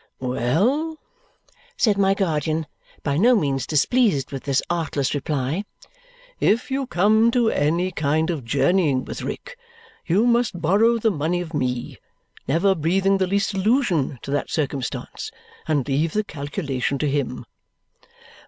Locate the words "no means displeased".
3.17-4.31